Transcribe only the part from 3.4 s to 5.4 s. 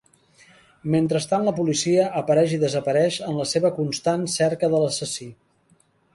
la seva constant cerca de l'assassí.